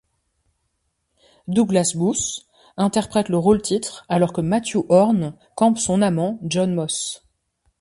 [1.47, 7.21] Douglas Booth interprète le rôle-titre alors que Mathew Horne campe son amant, Jon Moss.